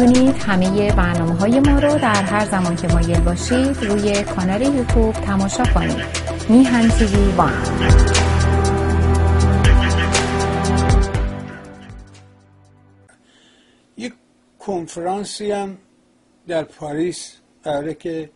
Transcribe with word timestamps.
می‌تونید 0.00 0.36
همه 0.36 0.92
برنامه 0.92 1.34
های 1.34 1.60
ما 1.60 1.78
رو 1.78 1.98
در 1.98 2.22
هر 2.22 2.44
زمان 2.44 2.76
که 2.76 2.88
مایل 2.88 3.20
باشید 3.20 3.84
روی 3.84 4.22
کانال 4.22 4.62
یوتیوب 4.62 5.12
تماشا 5.12 5.64
کنید. 5.64 5.96
میهن 6.48 6.88
تیوی 6.88 7.32
وان. 7.32 7.52
یک 13.96 14.12
کنفرانسی 14.58 15.52
هم 15.52 15.78
در 16.48 16.64
پاریس 16.64 17.32
قراره 17.64 17.94
که 17.94 18.30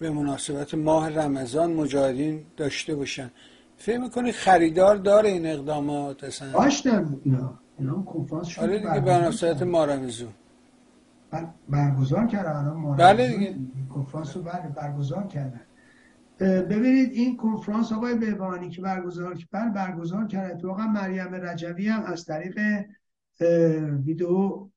به 0.00 0.10
مناسبت 0.10 0.74
ماه 0.74 1.08
رمضان 1.08 1.72
مجاهدین 1.72 2.44
داشته 2.56 2.94
باشن. 2.94 3.30
فکر 3.78 3.98
می‌کنی 3.98 4.32
خریدار 4.32 4.96
داره 4.96 5.28
این 5.28 5.46
اقدامات 5.46 6.24
اصلا؟ 6.24 6.52
داشتن 6.52 7.20
اینا 7.78 8.02
کنفرانس 8.02 8.46
شد 8.46 8.62
آره 8.62 8.78
دیگه 8.78 9.00
مناسبت 9.00 9.62
ماه 9.62 9.86
رمضان 9.86 10.28
برگزار 11.68 12.26
کردن 12.26 12.56
الان 12.56 12.96
بله 12.96 13.28
دیگه. 13.28 13.56
کنفرانس 13.88 14.36
رو 14.36 14.42
بله 14.42 14.68
برگزار 14.76 15.26
کردن. 15.26 15.60
ببینید 16.40 17.12
این 17.12 17.36
کنفرانس 17.36 17.92
آقای 17.92 18.14
بهبانی 18.14 18.70
که 18.70 18.82
برگزار 18.82 19.38
بر 19.50 19.68
برگزار 19.68 20.26
کرد. 20.26 20.50
اتفاقا 20.50 20.86
مریم 20.86 21.34
رجوی 21.34 21.88
هم 21.88 22.02
از 22.02 22.24
طریق 22.24 22.58
ویدیو 24.04 24.68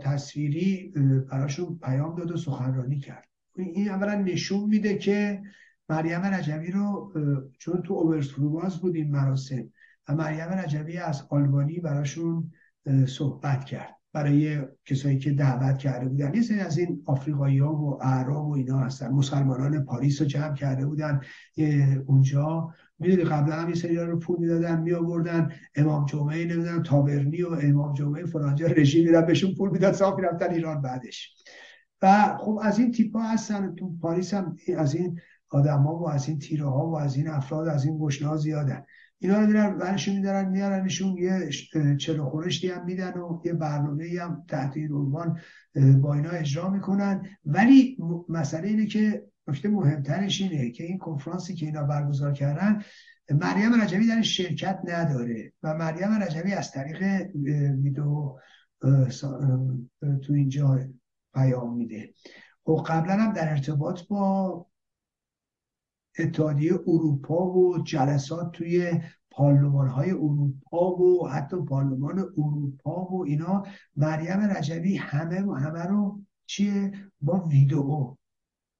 تصویری 0.00 0.92
براشون 1.30 1.78
پیام 1.82 2.14
داد 2.16 2.30
و 2.30 2.36
سخنرانی 2.36 2.98
کرد. 2.98 3.28
این 3.56 3.90
اولا 3.90 4.14
نشون 4.14 4.68
میده 4.68 4.98
که 4.98 5.42
مریم 5.88 6.20
رجوی 6.20 6.70
رو 6.70 7.12
چون 7.58 7.82
تو 7.82 7.94
اوبرسفروباز 7.94 8.78
بود 8.78 8.94
این 8.94 9.10
مراسم. 9.10 9.70
و 10.08 10.14
مریم 10.14 10.48
رجوی 10.48 10.98
از 10.98 11.22
آلبانی 11.30 11.80
براشون 11.80 12.52
صحبت 13.06 13.64
کرد. 13.64 13.96
برای 14.12 14.58
کسایی 14.84 15.18
که 15.18 15.30
دعوت 15.30 15.78
کرده 15.78 16.08
بودن. 16.08 16.34
یه 16.34 16.42
سری 16.42 16.60
از 16.60 16.78
این 16.78 17.02
آفریقایی 17.06 17.58
ها 17.58 17.74
و 17.74 18.02
اعراب 18.02 18.46
و 18.46 18.52
اینا 18.52 18.78
هستن. 18.78 19.08
مسلمانان 19.08 19.84
پاریس 19.84 20.20
رو 20.20 20.26
جمع 20.26 20.54
کرده 20.54 20.86
بودن. 20.86 21.20
اونجا. 22.06 22.70
می‌دونی 22.98 23.24
قبلا 23.24 23.54
هم 23.54 23.68
یه 23.68 23.74
سری 23.74 23.96
رو 23.96 24.18
پول 24.18 24.38
می‌دادن 24.38 24.80
می 24.80 24.92
آوردن 24.92 25.52
امام 25.76 26.06
جمعه 26.06 26.44
نمی‌دونم 26.44 26.82
تابرنی 26.82 27.42
و 27.42 27.58
امام 27.62 27.94
جمعه 27.94 28.24
فلانجا 28.24 28.66
رژیم 28.66 29.04
میرن 29.04 29.26
بهشون 29.26 29.54
پول 29.54 29.70
می‌داد 29.70 29.94
صاف 29.94 30.14
می‌رفتن 30.16 30.50
ایران 30.50 30.80
بعدش. 30.80 31.34
و 32.02 32.36
خب 32.40 32.60
از 32.62 32.78
این 32.78 32.92
تیپ 32.92 33.16
ها 33.16 33.22
هستن. 33.22 33.74
تو 33.74 33.96
پاریس 34.02 34.34
هم 34.34 34.56
از 34.76 34.94
این 34.94 35.20
آدما 35.50 35.98
و 35.98 36.08
از 36.08 36.28
این 36.28 36.38
تیره 36.38 36.64
ها 36.64 36.86
و 36.86 36.98
از 36.98 37.16
این 37.16 37.28
افراد 37.28 37.68
از 37.68 37.84
این 37.84 37.98
گشنه 37.98 38.36
زیادن. 38.36 38.84
اینا 39.18 39.40
رو 39.40 39.46
میرن 39.46 39.74
ورشون 39.74 40.16
میدارن 40.16 40.48
میارنشون 40.48 41.16
یه 41.16 41.48
چلو 41.96 42.24
خورشتی 42.24 42.68
هم 42.68 42.84
میدن 42.84 43.12
و 43.12 43.40
یه 43.44 43.52
برنامه 43.52 44.18
هم 44.20 44.44
تحت 44.48 44.76
این 44.76 44.92
عنوان 44.92 45.40
با 46.00 46.14
اینا 46.14 46.30
اجرا 46.30 46.70
می‌کنن. 46.70 47.26
ولی 47.44 47.98
مسئله 48.28 48.68
اینه 48.68 48.86
که 48.86 49.24
نکته 49.48 49.68
مهمترش 49.68 50.40
اینه 50.40 50.70
که 50.70 50.84
این 50.84 50.98
کنفرانسی 50.98 51.54
که 51.54 51.66
اینا 51.66 51.82
برگزار 51.82 52.32
کردن 52.32 52.82
مریم 53.30 53.82
رجوی 53.82 54.08
در 54.08 54.22
شرکت 54.22 54.80
نداره 54.84 55.52
و 55.62 55.74
مریم 55.74 56.22
رجوی 56.22 56.52
از 56.52 56.70
طریق 56.70 57.30
ویدیو 57.82 58.38
تو 60.22 60.32
اینجا 60.32 60.80
پیام 61.34 61.76
میده. 61.76 62.14
و 62.66 62.76
خب 62.76 62.84
قبلا 62.88 63.12
هم 63.12 63.32
در 63.32 63.50
ارتباط 63.50 64.00
با 64.08 64.66
اتحادیه 66.18 66.72
اروپا 66.86 67.46
و 67.46 67.82
جلسات 67.82 68.52
توی 68.52 69.00
پارلمان 69.30 69.88
های 69.88 70.10
اروپا 70.10 70.96
و 70.96 71.28
حتی 71.28 71.56
پارلمان 71.56 72.18
اروپا 72.18 73.04
و 73.04 73.24
اینا. 73.24 73.62
مریم 73.96 74.40
رجوی 74.40 74.96
همه 74.96 75.42
و 75.42 75.52
همه 75.52 75.82
رو 75.82 76.22
چیه؟ 76.46 76.92
با 77.20 77.40
ویدئو 77.40 78.14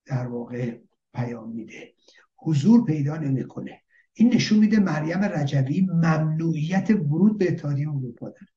در 0.06 0.26
واقع 0.26 0.78
پیام 1.14 1.52
میده. 1.52 1.94
حضور 2.36 2.84
پیدا 2.84 3.16
نمی‌کنه. 3.16 3.80
این 4.14 4.34
نشون 4.34 4.58
میده 4.58 4.80
مریم 4.80 5.18
رجوی 5.18 5.80
ممنوعیت 5.80 6.90
ورود 6.90 7.38
به 7.38 7.52
اتحادیه 7.52 7.88
اروپا 7.88 8.28
داره. 8.28 8.48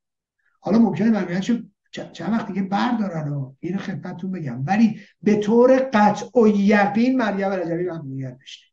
حالا 0.60 0.80
ممکنه 0.80 1.10
ممنوعیتشو 1.10 1.54
چند 2.12 2.34
وقت 2.34 2.48
دیگه 2.48 2.62
بردارن 2.62 3.30
و 3.30 3.54
اینو 3.60 3.78
خدمتتون 3.78 4.32
بگم. 4.32 4.64
ولی 4.66 5.00
به 5.22 5.36
طور 5.36 5.78
قطع 5.94 6.42
و 6.42 6.48
یقین 6.48 7.18
مریم 7.18 7.50
رجبی 7.50 7.84
ممنوعیت 7.84 8.38
داشته 8.40 8.68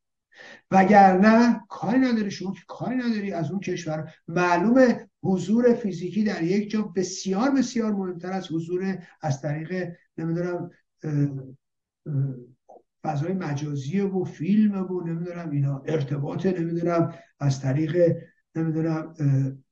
وگرنه 0.71 1.61
کاری 1.69 1.99
نداری 1.99 2.31
شما 2.31 2.53
که 2.53 2.61
کاری 2.69 2.97
نداری 2.97 3.33
از 3.33 3.51
اون 3.51 3.61
کشور. 3.61 4.15
معلومه 4.29 5.09
حضور 5.23 5.75
فیزیکی 5.75 6.25
در 6.25 6.43
یک 6.43 6.71
جا 6.71 6.83
بسیار 6.83 7.51
بسیار 7.51 7.93
مهمتر 7.93 8.33
از 8.33 8.53
حضور 8.53 8.99
از 9.21 9.43
طریق 9.43 9.93
نمی‌دونم 10.19 10.71
فضای 13.03 13.33
مجازی 13.33 14.01
و 14.01 14.25
فیلم 14.25 14.93
و 14.93 15.01
نمی‌دونم 15.01 15.51
اینا 15.51 15.83
ارتباط 15.87 16.47
نمی‌دونم 16.47 17.15
از 17.41 17.61
طریق 17.61 18.17
نمی‌دونم 18.57 19.15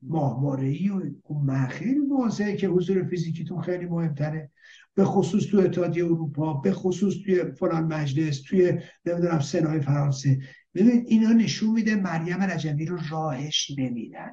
ماهواره 0.03 0.67
ای 0.67 0.89
و 0.89 1.03
خب 1.25 1.69
خیلی 1.69 2.01
واضحه 2.01 2.57
که 2.57 2.69
حضور 2.69 3.05
فیزیکیتون 3.05 3.61
خیلی 3.61 3.87
مهمتره. 3.87 4.51
به 4.95 5.05
خصوص 5.05 5.47
تو 5.47 5.59
اتحادیه 5.59 6.05
اروپا 6.05 6.55
به 6.55 6.73
خصوص 6.73 7.15
توی 7.25 7.45
فلان 7.45 7.85
مجلس 7.85 8.43
توی 8.43 8.73
نمی‌دونم 9.07 9.41
سنای 9.41 9.81
فرانسه. 9.81 10.39
ببینید 10.75 11.05
اینا 11.09 11.33
نشون 11.33 11.71
میده 11.71 11.95
مریم 11.95 12.43
رجوی 12.43 12.87
رو 12.87 12.99
راهش 13.11 13.71
نمیدن. 13.79 14.31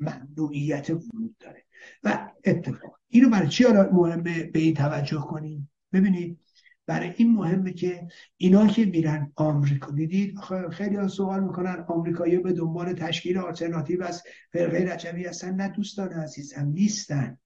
ممنوعیت 0.00 0.90
ورود 0.90 1.36
داره. 1.40 1.64
و 2.04 2.28
اتفاق. 2.44 2.98
اینو 3.08 3.30
برای 3.30 3.48
چی 3.48 3.64
مهمه 3.92 4.44
به 4.44 4.58
این 4.58 4.74
توجه 4.74 5.20
کنیم؟ 5.20 5.70
ببینید 5.92 6.38
برای 6.86 7.12
این 7.16 7.32
مهمه 7.32 7.72
که 7.72 8.08
اینا 8.36 8.66
که 8.66 8.84
میرن 8.84 9.32
آمریکا. 9.36 9.90
دیدید؟ 9.90 10.38
خیلی 10.70 10.96
ها 10.96 11.08
سوال 11.08 11.44
می‌کنن 11.44 11.84
آمریکایی 11.88 12.38
به 12.38 12.52
دنبال 12.52 12.92
تشکیل 12.92 13.38
آلترناتیو 13.38 14.02
از 14.02 14.22
فرقه 14.52 14.92
رجوی 14.92 15.24
هستن؟ 15.24 15.54
نه 15.54 15.68
دوستان 15.68 16.12
عزیزم 16.12 16.66
نیستن. 16.66 17.38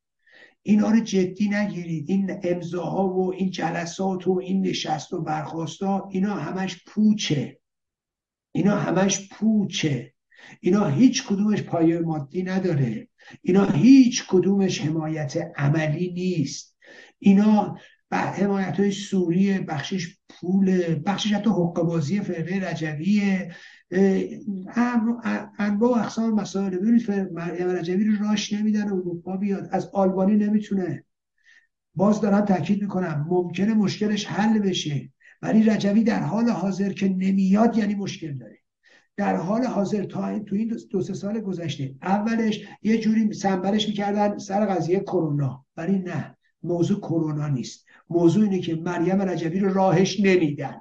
اینا 0.63 0.91
رو 0.91 1.01
جدی 1.01 1.49
نگیرید. 1.49 2.11
این 2.11 2.41
امضاها 2.43 3.09
و 3.09 3.35
این 3.35 3.51
جلسات 3.51 4.29
و 4.29 4.41
این 4.43 4.67
نشست 4.67 5.13
و 5.13 5.23
برخواستا 5.23 6.09
اینا 6.11 6.35
همش 6.35 6.85
پوچه. 6.87 7.61
اینا 8.53 8.77
همش 8.77 9.29
پوچه. 9.29 10.15
اینا 10.61 10.87
هیچ 10.87 11.27
کدومش 11.27 11.63
پایه 11.63 12.01
مادی 12.01 12.43
نداره. 12.43 13.09
اینا 13.43 13.65
هیچ 13.65 14.27
کدومش 14.29 14.81
حمایت 14.81 15.53
عملی 15.57 16.13
نیست. 16.13 16.77
اینا 17.19 17.79
حمایت 18.17 18.81
های 18.81 18.91
سوریه 18.91 19.61
بخشش 19.61 20.17
پول 20.29 20.95
بخشش 21.07 21.33
حتی 21.33 21.51
حق 21.51 21.83
بازی 21.83 22.21
فرقه 22.21 22.71
رجویه 22.71 23.53
انواع 25.59 25.91
و 25.93 26.01
اقسام 26.01 26.35
مسائل. 26.35 26.77
ببینید 26.77 27.11
مریم 27.33 27.69
رجوی 27.69 28.05
رو 28.05 28.29
راش 28.29 28.53
نمیدن 28.53 28.89
اروپا 28.89 29.37
بیاد. 29.37 29.69
از 29.73 29.91
آلبانی 29.93 30.37
نمی‌تونه. 30.37 31.05
باز 31.95 32.21
دارم 32.21 32.41
تاکید 32.41 32.83
می‌کنم 32.83 33.27
ممکنه 33.31 33.75
مشکلش 33.75 34.27
حل 34.27 34.59
بشه. 34.59 35.13
ولی 35.43 35.63
رجوی 35.63 36.05
در 36.05 36.23
حال 36.23 36.49
حاضر 36.49 36.93
که 36.93 37.09
نمیاد 37.09 37.77
یعنی 37.77 37.95
مشکل 37.95 38.39
داره. 38.39 38.59
در 39.17 39.37
حال 39.37 39.65
حاضر 39.65 40.05
تا 40.05 40.39
تو 40.39 40.57
این 40.57 40.77
دو 40.91 41.03
سه 41.03 41.15
سال 41.15 41.41
گذشته 41.41 41.95
اولش 42.03 42.61
یه 42.83 42.99
جوری 42.99 43.33
سنبرش 43.33 43.89
می‌کردن 43.89 44.39
سر 44.39 44.67
قضیه 44.67 45.01
کرونا. 45.01 45.67
ولی 45.77 45.99
نه 45.99 46.37
موضوع 46.63 47.01
کرونا 47.01 47.49
نیست. 47.49 47.88
موضوع 48.11 48.43
اینه 48.43 48.61
که 48.61 48.75
مریم 48.75 49.23
رجبی 49.23 49.61
رو 49.61 49.73
راهش 49.73 50.21
نمیدن. 50.21 50.81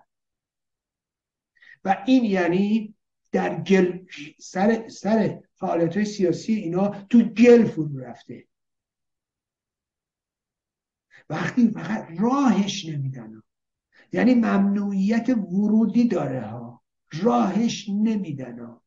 و 1.85 2.03
این 2.07 2.23
یعنی 2.23 2.95
در 3.31 3.61
گل 3.61 4.05
سر, 4.39 4.89
سر 4.89 5.43
فعالیت 5.55 5.95
های 5.95 6.05
سیاسی 6.05 6.53
اینا 6.53 6.89
تو 6.89 7.23
گل 7.23 7.65
فرو 7.65 7.99
رفته. 7.99 8.47
وقتی 11.29 11.71
فقط 11.71 12.07
راهش 12.19 12.85
نمیدن. 12.85 13.43
یعنی 14.11 14.35
ممنوعیت 14.35 15.29
ورودی 15.29 16.07
داره 16.07 16.41
ها. 16.41 16.83
راهش 17.11 17.89
نمیدن. 17.89 18.59
ها 18.59 18.83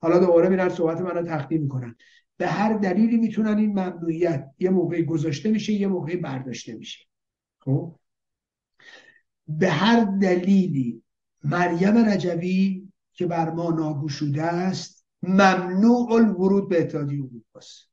حالا 0.00 0.18
دوباره 0.18 0.48
میرن 0.48 0.68
صحبت 0.68 1.00
من 1.00 1.10
رو 1.10 1.22
تقدیم 1.22 1.62
می‌کنن. 1.62 1.96
به 2.36 2.46
هر 2.46 2.72
دلیلی 2.72 3.16
می‌تونن 3.16 3.58
این 3.58 3.70
ممنوعیت 3.70 4.50
یه 4.58 4.70
موقعی 4.70 5.04
گذاشته 5.04 5.50
میشه 5.50 5.72
یه 5.72 5.86
موقعی 5.86 6.16
برداشته 6.16 6.74
میشه 6.74 7.06
خب؟ 7.58 7.98
به 9.48 9.70
هر 9.70 10.04
دلیلی 10.04 11.02
مریم 11.44 12.08
رجوی 12.08 12.88
که 13.12 13.26
بر 13.26 13.50
ما 13.50 13.70
ناگوشوده 13.70 14.42
است 14.42 15.06
ممنوع 15.22 16.12
الورود 16.12 16.68
به 16.68 16.82
اتحادیه 16.82 17.24
اروپاست 17.24 17.90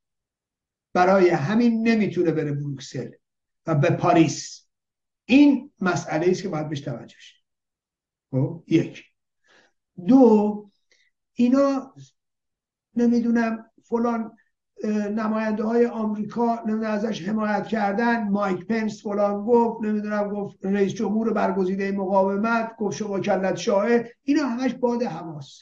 برای 0.93 1.29
همین 1.29 1.87
نمی‌تونه 1.87 2.31
بره 2.31 2.51
بروکسل 2.51 3.11
و 3.67 3.75
به 3.75 3.89
پاریس. 3.89 4.67
این 5.25 5.71
مسئله 5.79 6.31
است 6.31 6.43
که 6.43 6.49
باید 6.49 6.69
بهش 6.69 6.81
توجه 6.81 7.15
خب؟ 8.31 8.63
یک. 8.67 9.03
دو 10.07 10.69
اینا 11.33 11.93
نمی‌دونم 12.95 13.70
فلان 13.91 14.31
نماینده 15.15 15.63
های 15.63 15.85
آمریکا 15.85 16.55
نمی‌دونم 16.65 16.91
ازش 16.91 17.27
حمایت 17.27 17.67
کردن. 17.67 18.29
مایک 18.29 18.65
پنس 18.65 19.03
فلان 19.03 19.45
گفت 19.45 19.83
نمی‌دونم 19.83 20.29
گفت 20.29 20.65
رئیس 20.65 20.93
جمهور 20.93 21.33
برگزیده 21.33 21.91
مقاومت 21.91 22.75
گفت 22.77 22.97
شما 22.97 23.19
کلت 23.19 23.55
شاهه 23.55 24.11
اینا 24.23 24.47
همش 24.47 24.73
باد 24.73 25.03
حواس 25.03 25.59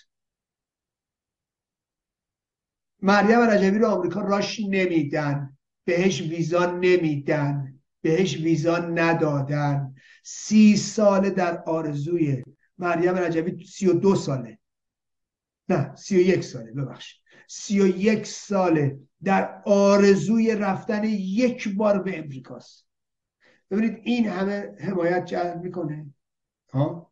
مریم 3.01 3.39
رجبی 3.39 3.79
رو 3.79 3.87
آمریکا 3.87 4.21
راش 4.21 4.59
نمیدن 4.59 5.57
بهش 5.85 6.21
ویزا 6.21 6.65
نمیدن 6.65 7.79
بهش 8.01 8.37
ویزا 8.37 8.77
ندادن. 8.77 9.95
سی 10.23 10.77
ساله 10.77 11.29
در 11.29 11.63
آرزوی 11.63 12.43
مریم 12.77 13.15
رجبی 13.15 13.65
سی 13.65 13.87
و 13.87 13.93
دو 13.93 14.15
ساله. 14.15 14.59
نه 15.69 15.95
سی 15.95 16.17
و 16.17 16.19
یک 16.19 16.43
ساله 16.43 16.71
ببخشید. 16.71 17.18
سی 17.51 17.81
و 17.81 17.87
یک 17.87 18.25
ساله 18.25 18.99
در 19.23 19.61
آرزوی 19.65 20.55
رفتن 20.55 21.03
یک 21.03 21.75
بار 21.75 22.03
به 22.03 22.19
امریکاست. 22.19 22.87
ببینید 23.71 23.99
این 24.03 24.27
همه 24.27 24.75
حمایت 24.79 25.25
جلب 25.25 25.63
می‌کنه. 25.63 26.13
ها؟ 26.73 27.11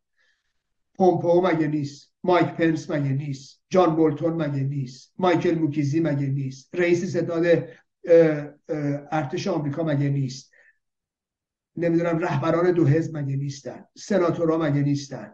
پومپو 0.93 1.41
مگه 1.41 1.67
نیست؟ 1.67 2.13
مایک 2.23 2.47
پنس 2.47 2.91
مگه 2.91 3.13
نیست؟ 3.13 3.63
جان 3.69 3.95
بولتون 3.95 4.33
مگه 4.33 4.63
نیست؟ 4.63 5.13
مایکل 5.17 5.55
موکیزی 5.55 5.99
مگه 5.99 6.27
نیست؟ 6.27 6.75
رئیس 6.75 7.05
ستاد 7.05 7.45
ارتش 9.11 9.47
آمریکا 9.47 9.83
مگه 9.83 10.09
نیست؟ 10.09 10.51
نمی‌دونم 11.75 12.17
رهبران 12.19 12.71
دو 12.71 12.85
حزب 12.85 13.17
مگه 13.17 13.35
نیستن؟ 13.35 13.85
سناتورها 13.97 14.57
مگه 14.57 14.81
نیستن؟ 14.81 15.33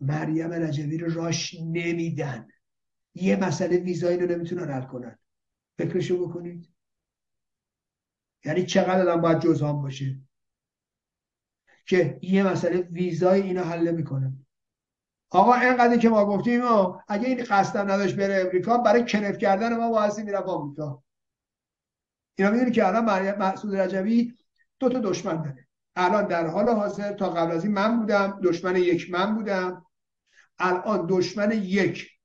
مریم 0.00 0.52
رجوی 0.52 0.98
رو 0.98 1.14
راش 1.14 1.54
نمیدن. 1.54 2.48
یه 3.22 3.36
مسئله 3.36 3.76
ویزایی 3.76 4.18
رو 4.18 4.26
نمی‌تونن 4.26 4.70
حل 4.70 4.82
کنن. 4.82 5.18
فکرشو 5.78 6.26
بکنید. 6.26 6.68
یعنی 8.44 8.66
چقدر 8.66 9.00
آدم 9.00 9.20
باید 9.20 9.40
جزام 9.40 9.82
باشه 9.82 10.20
که 11.86 12.18
یه 12.22 12.42
مسئله 12.42 12.78
ویزای 12.78 13.42
اینو 13.42 13.62
حل 13.62 13.88
نمی‌کنن 13.88 14.46
آقا 15.30 15.54
اینقدر 15.54 15.96
که 15.96 16.08
ما 16.08 16.26
گفتیم 16.26 16.62
اگه 17.08 17.28
این 17.28 17.44
قصدم 17.44 17.90
نداشت 17.90 18.16
بره 18.16 18.44
امریکا 18.46 18.78
برای 18.78 19.06
کنف 19.06 19.38
کردن 19.38 19.76
ما 19.76 19.90
واسه 19.90 20.22
میره 20.22 20.38
آمریکا. 20.38 21.02
اینا 22.38 22.50
می‌دونی 22.50 22.70
که 22.70 22.86
الان 22.86 23.04
محسود 23.38 23.76
رجوی 23.76 24.34
دو 24.78 24.88
تا 24.88 24.98
دشمن 24.98 25.42
داره. 25.42 25.68
الان 25.96 26.26
در 26.26 26.46
حال 26.46 26.68
حاضر 26.68 27.12
تا 27.12 27.30
قبل 27.30 27.52
از 27.52 27.64
این 27.64 27.74
من 27.74 28.00
بودم 28.00 28.40
دشمن 28.42 28.76
یک 28.76 29.10
من 29.10 29.34
بودم. 29.34 29.86
الان 30.58 31.06
دشمن 31.10 31.52
یک 31.52 32.17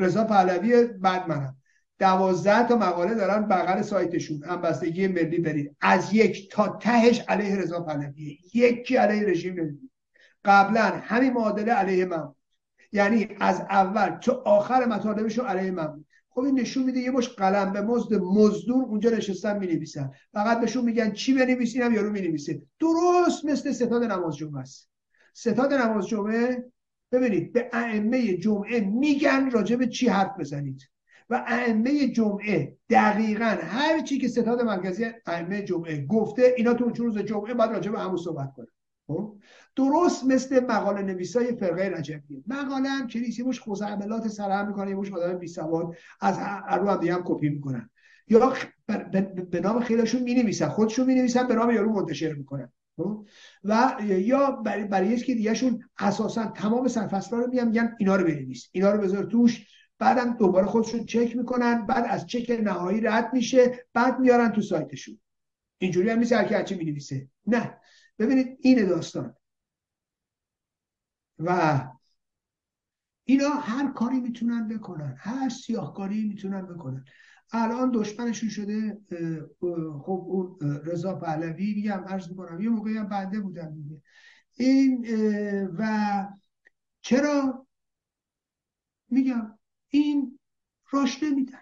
رضا 0.00 0.24
پهلوی 0.24 0.86
بعد 0.86 1.28
منم 1.28 1.56
دوازده 1.98 2.68
تا 2.68 2.76
مقاله 2.76 3.14
دارن 3.14 3.46
بغل 3.46 3.82
سایتشون. 3.82 4.44
هم 4.44 4.60
ملی 4.96 5.38
برید 5.38 5.76
از 5.80 6.14
یک 6.14 6.50
تا 6.52 6.68
تهش 6.68 7.20
علیه 7.28 7.56
رضا 7.56 7.80
پهلوی. 7.80 8.38
یکی 8.54 8.96
علیه 8.96 9.28
رژیم 9.28 9.60
نمی‌دید 9.60 9.90
قبلا 10.44 10.82
همین 10.82 11.32
معادله 11.32 11.72
علیه 11.72 12.04
من 12.04 12.34
یعنی 12.92 13.28
از 13.40 13.60
اول 13.60 14.10
تا 14.10 14.32
آخر 14.32 14.84
مطالبشون 14.84 15.46
علیه 15.46 15.70
من 15.70 16.04
خب 16.30 16.40
این 16.40 16.60
نشون 16.60 16.82
میده 16.82 17.00
یه 17.00 17.10
مش 17.10 17.28
قلم 17.28 17.72
به 17.72 17.80
مزد 17.80 18.14
مزدور 18.14 18.84
اونجا 18.84 19.10
نشستن 19.10 19.58
می 19.58 19.66
نویسن 19.66 20.10
فقط 20.32 20.60
بهشون 20.60 20.84
میگن 20.84 21.12
چی 21.12 21.34
بنویسین 21.34 21.82
هم 21.82 21.94
یارو 21.94 22.10
می 22.10 22.20
نویسه 22.20 22.62
درست 22.80 23.44
مثل 23.44 23.72
ستاد 23.72 24.04
نماز 24.04 24.36
جمعه 24.36 24.60
است. 24.60 24.90
ستاد 25.34 25.72
نماز 25.72 26.06
جمعه 26.06 26.72
ببینید 27.12 27.52
به 27.52 27.70
ائمه 27.72 28.36
جمعه 28.36 28.80
میگن 28.80 29.50
راجع 29.50 29.76
به 29.76 29.86
چی 29.86 30.08
حرف 30.08 30.38
بزنید 30.38 30.90
و 31.30 31.44
ائمه 31.46 32.08
جمعه 32.08 32.76
دقیقا 32.90 33.56
هر 33.60 34.00
چی 34.00 34.18
که 34.18 34.28
ستاد 34.28 34.62
مرکزی 34.62 35.06
ائمه 35.26 35.62
جمعه 35.62 36.06
گفته 36.06 36.54
اینا 36.56 36.74
تو 36.74 37.04
روز 37.04 37.18
جمعه 37.18 37.54
باید 37.54 37.70
راجع 37.70 37.90
به 37.90 37.98
همون 37.98 38.16
صحبت 38.16 38.52
خب؟ 39.06 39.36
درست 39.76 40.24
مثل 40.24 40.64
مقاله 40.64 41.02
نویسای 41.02 41.56
فرقه 41.56 41.88
رجبی 41.88 42.44
مقاله 42.46 42.88
هم 42.88 43.06
که 43.06 43.20
نیست 43.20 43.40
مش 43.40 43.82
عملات 43.82 44.28
سرهم 44.28 44.68
می‌کنه 44.68 44.90
یه 44.90 44.96
مش 44.96 45.12
آدم 45.12 45.38
بی 45.38 45.48
سواد 45.48 45.96
از 46.20 46.38
رو 46.78 46.88
هم 46.88 47.00
دیگه 47.00 47.14
هم 47.14 47.22
کپی 47.24 47.48
می‌کنن 47.48 47.90
یا 48.28 48.54
به 49.50 49.60
نام 49.60 49.80
خیلیشون 49.80 50.22
می 50.22 50.34
نویسن 50.34 50.68
خودشون 50.68 51.06
می 51.06 51.14
نویسن 51.14 51.48
به 51.48 51.54
نام 51.54 51.70
یارو 51.70 51.92
منتشر 51.92 52.32
می‌کنن؟ 52.32 52.72
و 53.64 53.96
یا 54.00 54.50
برای, 54.50 54.84
برای 54.84 55.16
که 55.16 55.34
دیگه 55.34 55.54
شون 55.54 55.84
اساسا 55.98 56.46
تمام 56.46 56.88
سرفصلا 56.88 57.38
رو 57.38 57.50
میگن 57.50 57.66
میگن 57.66 57.96
اینا 57.98 58.16
رو 58.16 58.24
بنویس. 58.24 58.68
اینا 58.72 58.92
رو 58.92 59.00
بذار 59.00 59.24
توش. 59.24 59.66
بعدم 59.98 60.36
دوباره 60.36 60.66
خودشون 60.66 61.04
چک 61.06 61.36
می‌کنن. 61.36 61.86
بعد 61.86 62.04
از 62.08 62.26
چک 62.26 62.60
نهایی 62.64 63.00
رد 63.00 63.32
میشه. 63.32 63.86
بعد 63.92 64.18
میارن 64.18 64.52
تو 64.52 64.62
سایتشون. 64.62 65.18
اینجوری 65.78 66.10
هم 66.10 66.18
نیست 66.18 66.32
هر 66.32 66.44
کی 66.44 66.54
هرچی 66.54 66.74
می‌نویسه. 66.74 67.28
نه. 67.46 67.76
ببینید 68.18 68.58
این 68.60 68.88
داستان. 68.88 69.34
و 71.38 71.80
اینا 73.24 73.48
هر 73.48 73.92
کاری 73.92 74.20
می‌تونن 74.20 74.68
بکنن. 74.68 75.16
هر 75.18 75.48
سیاهکاری 75.48 76.24
می‌تونن 76.24 76.62
بکنن. 76.62 77.04
الان 77.52 77.90
دشمنشون 77.94 78.48
شده 78.48 79.00
خب 80.02 80.24
اون 80.28 80.58
رضا 80.84 81.14
پهلوی 81.14 81.74
میگم 81.74 82.04
عرض 82.08 82.28
می‌کنم 82.28 82.60
یه 82.60 82.68
موقعی 82.68 82.96
هم 82.96 83.08
بنده 83.08 83.40
بودم 83.40 83.74
دیگه. 83.74 84.02
این 84.56 85.06
و 85.78 86.26
چرا؟ 87.00 87.66
میگم 89.08 89.58
این 89.88 90.38
راش 90.90 91.22
نمیدن. 91.22 91.58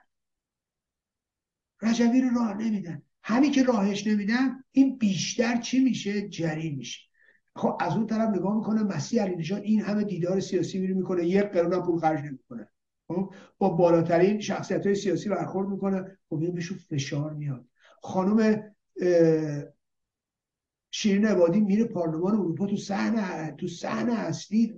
رجوی 1.82 2.20
رو 2.20 2.28
راه 2.28 2.54
نمیدن. 2.54 3.02
همین 3.22 3.52
که 3.52 3.62
راهش 3.62 4.06
نمیدن 4.06 4.64
این 4.70 4.98
بیشتر 4.98 5.60
چی 5.60 5.84
میشه؟ 5.84 6.28
جری 6.28 6.76
میشه. 6.76 7.00
خب 7.56 7.78
از 7.80 7.96
اون 7.96 8.06
طرف 8.06 8.28
نگاه 8.28 8.56
می‌کنه 8.56 8.82
مسیح 8.82 9.22
علی 9.22 9.36
نژاد 9.36 9.62
این 9.62 9.82
همه 9.82 10.04
دیدار 10.04 10.40
سیاسی 10.40 10.78
میره 10.78 10.94
می‌کنه 10.94 11.26
یک 11.26 11.44
قرون 11.44 11.82
پول 11.82 12.00
خرج 12.00 12.24
نمی‌کنه. 12.24 12.68
خب 13.08 13.34
با 13.58 13.68
بالاترین 13.68 14.40
شخصیت 14.40 14.86
های 14.86 14.94
سیاسی 14.94 15.28
برخورد 15.28 15.68
می‌کنه. 15.68 16.18
خب 16.28 16.42
این 16.42 16.54
بهشون 16.54 16.78
فشار 16.78 17.32
میاد. 17.32 17.64
خانم 18.02 18.62
شیرین 20.90 21.26
عبادی 21.26 21.60
میره 21.60 21.84
پارلمان 21.84 22.34
اروپا. 22.34 22.66
تو 22.66 22.76
صحنه 22.76 23.52
تو 23.52 23.68
صحنه 23.68 24.12
اصلی 24.12 24.74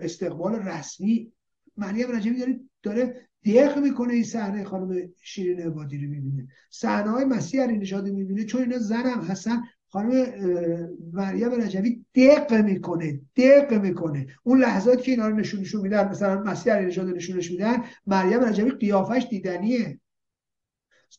استقبال 0.00 0.54
رسمی 0.54 1.32
مریم 1.76 2.16
رجبی 2.16 2.38
داره 2.38 2.60
داره 2.82 3.28
دق 3.44 3.78
می‌کنه 3.78 4.12
این 4.12 4.24
صحنه 4.24 4.64
خانم 4.64 5.12
شیرین 5.22 5.60
عبادی 5.60 5.98
رو 5.98 6.10
می‌بینه. 6.10 6.48
صحنه 6.70 7.10
های 7.10 7.24
مسیح 7.24 7.62
علی 7.62 7.78
نژاد 7.78 8.08
می‌بینه. 8.08 8.44
چون 8.44 8.60
اینا 8.60 8.78
زنم 8.78 9.20
هستن 9.20 9.62
خانم 9.88 10.26
مریم 11.12 11.50
رجوی 11.50 12.04
دق 12.14 12.54
می‌کنه 12.54 13.20
دق 13.36 13.72
می‌کنه. 13.72 14.26
اون 14.42 14.60
لحظات 14.60 15.02
که 15.02 15.10
اینا 15.10 15.28
رو 15.28 15.36
نشونشون 15.36 15.80
میدن 15.80 16.08
مثلا 16.08 16.42
مسیح 16.42 16.72
علی 16.72 16.86
نژاد 16.86 17.08
نشونش 17.08 17.50
میدن 17.50 17.84
مریم 18.06 18.40
رجوی 18.40 18.70
قیافش 18.70 19.26
دیدنیه. 19.30 20.00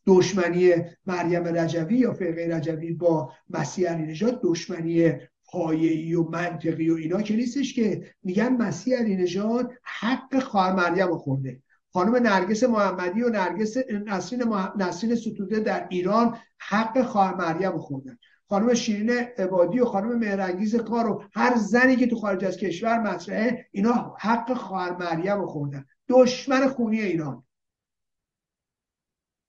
دشمنی 0.06 0.74
مریم 1.06 1.44
رجوی 1.44 1.98
یا 1.98 2.14
فرقه 2.14 2.56
رجوی 2.56 2.92
با 2.92 3.32
مسیح 3.50 3.90
علی 3.90 4.04
نژاد 4.04 4.40
دشمنی 4.44 5.14
پایه‌ای 5.46 6.14
و 6.14 6.30
منطقی 6.30 6.90
و 6.90 6.94
اینا 6.94 7.22
که 7.22 7.36
نیستش 7.36 7.74
که. 7.74 8.14
میگن 8.24 8.50
مسیح 8.50 8.98
علی 8.98 9.16
نژاد 9.16 9.72
حق 9.84 10.40
خواهر 10.40 10.74
مریم 10.74 11.08
رو 11.08 11.18
خورده. 11.18 11.62
خانم 11.94 12.16
نرگس 12.16 12.64
محمدی 12.64 13.22
و 13.22 13.30
نرگس 13.30 13.78
نسرین, 14.08 14.44
مح... 14.44 14.78
نسرین 14.78 15.16
ستوده 15.16 15.60
در 15.60 15.88
ایران 15.90 16.38
حق 16.58 17.02
خواهر 17.02 17.36
مریم 17.36 17.72
رو 17.72 17.78
خوردن. 17.78 18.18
خانم 18.50 18.74
شیرین 18.74 19.10
عبادی 19.10 19.80
و 19.80 19.86
خانم 19.86 20.20
مهرنگیز 20.20 20.76
کار 20.76 21.08
و 21.08 21.24
هر 21.34 21.58
زنی 21.58 21.96
که 21.96 22.08
تو 22.08 22.16
خارج 22.16 22.46
از 22.46 22.58
کشور 22.58 23.00
مطرحه 23.00 23.68
اینا 23.72 24.16
حق 24.20 24.54
خواهر 24.54 24.98
مریم 24.98 25.42
رو 25.42 25.48
خوردن. 25.48 25.86
دشمن 26.08 26.68
خونی 26.68 27.02
ایران. 27.02 27.44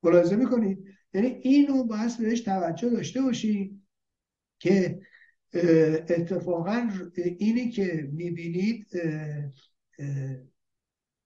ملاحظه 0.02 0.36
می‌کنید 0.36 0.84
یعنی 1.14 1.26
اینو 1.26 1.84
باید 1.84 2.18
بهش 2.18 2.40
توجه 2.40 2.90
داشته 2.90 3.22
باشی 3.22 3.82
که 4.58 5.00
اتفاقا 6.08 6.90
اینی 7.16 7.70
که 7.70 8.10
می‌بینید 8.12 8.86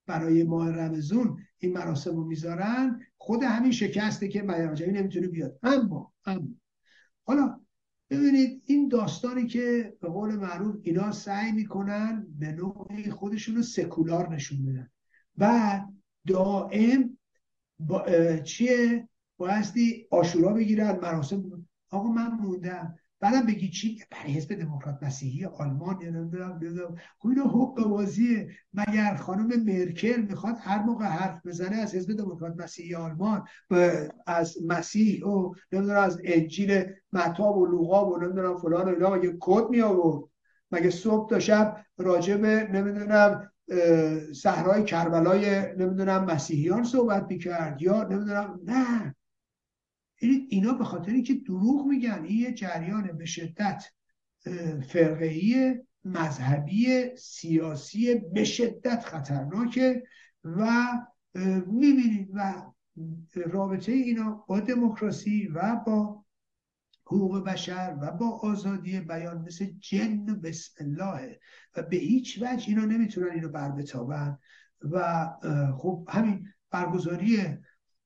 برای 0.07 0.43
ماه 0.43 0.71
رمزون 0.71 1.39
این 1.59 1.73
مراسم 1.73 2.17
رو 2.17 2.25
می‌ذارن 2.25 3.01
خود 3.17 3.43
همین 3.43 3.73
شکسته 3.73 4.29
که 4.29 4.43
مریم 4.43 4.97
نمی‌تونه 4.97 5.29
بیاد. 5.29 5.59
اما 5.63 6.13
اما 6.27 6.49
حالا 7.23 7.61
ببینید 8.15 8.63
این 8.67 8.89
داستانی 8.89 9.47
که 9.47 9.97
به 10.01 10.09
قول 10.09 10.37
معروف 10.37 10.77
اینا 10.83 11.13
سعی 11.13 11.53
می‌کنن 11.53 12.27
به 12.39 12.53
نوعی 12.53 13.11
خودشون 13.11 13.57
رو 13.57 13.63
سکولار 13.63 14.35
نشون 14.35 14.65
بدن. 14.65 14.91
و 15.39 15.81
دائم 16.27 17.19
با 17.79 18.07
چیه؟ 18.45 19.09
بایستی 19.37 20.07
آشورا 20.11 20.53
بگیرن 20.53 21.01
مراسم 21.01 21.67
آقا 21.91 22.09
من 22.09 22.31
موندم. 22.31 22.95
بعدم 23.25 23.47
بگی 23.47 23.69
چی؟ 23.69 24.03
برای 24.11 24.33
حزب 24.33 24.55
دموکرات 24.55 25.03
مسیحی 25.03 25.45
آلمان 25.45 25.99
نمی‌دونم 26.03 26.59
نمی‌دونم. 26.63 26.97
خب 27.19 27.29
اینا 27.29 27.45
حق 27.45 27.89
بازیه 27.89 28.49
مگر 28.75 29.15
خانم 29.15 29.65
مرکل 29.65 30.21
می‌خواد 30.29 30.57
هر 30.61 30.83
موقع 30.83 31.05
حرف 31.05 31.47
بزنه 31.47 31.77
از 31.77 31.95
حزب 31.95 32.17
دموکرات 32.17 32.57
مسیحی 32.57 32.95
آلمان 32.95 33.45
از 34.27 34.57
مسیح 34.67 35.25
و 35.25 35.53
نمی‌دونم 35.73 35.99
از 35.99 36.21
انجیل 36.25 36.85
متاب 37.13 37.57
و 37.57 37.67
لوقا 37.67 38.11
و 38.11 38.19
نمی‌دونم 38.19 38.57
فلان 38.57 38.85
و 38.85 38.89
اینا 38.89 39.25
یه 39.25 39.37
کد 39.41 39.71
می 39.71 39.81
آورد 39.81 40.25
مگه 40.71 40.91
صبح 40.91 41.31
تا 41.31 41.39
شب 41.39 41.77
راجب 41.99 42.45
نمی‌دونم 42.47 43.51
صحرای 44.35 44.85
کربلای 44.85 45.61
نمی‌دونم 45.77 46.25
مسیحیان 46.25 46.85
صحبت 46.85 47.27
می‌کرد 47.29 47.83
یا 47.83 48.03
نمی‌دونم؟ 48.03 48.61
نه. 48.67 49.15
اینا 50.21 50.73
به 50.73 50.85
خاطر 50.85 51.21
که 51.21 51.35
دروغ 51.35 51.87
میگن 51.87 52.25
این 52.25 52.39
یه 52.39 52.53
جریان 52.53 53.19
به 53.19 53.25
شدت 53.25 53.85
فرقه‌ای 54.89 55.81
مذهبی 56.05 57.17
سیاسی 57.17 58.15
به 58.15 58.45
شدت 58.45 59.05
خطرناکه 59.05 60.03
و 60.45 60.89
می‌بینید 61.67 62.31
و 62.35 62.63
رابطه 63.35 63.93
اینا 63.93 64.45
با 64.49 64.61
دموکراسی 64.61 65.47
و 65.47 65.77
با 65.87 66.25
حقوق 67.07 67.45
بشر 67.45 67.99
و 68.01 68.11
با 68.11 68.31
آزادی 68.31 69.01
بیان 69.01 69.39
مثل 69.39 69.67
جن 69.81 70.31
و 70.31 70.35
بسم 70.35 70.85
الله 70.85 71.41
و 71.77 71.83
به 71.83 71.97
هیچ 71.97 72.43
وجه 72.43 72.69
اینا 72.69 72.85
نمی‌تونن 72.85 73.31
اینو 73.31 73.49
بر 73.49 73.71
بتابن 73.71 74.39
و 74.81 75.29
خب 75.79 76.09
همین 76.11 76.49
برگزاری 76.71 77.37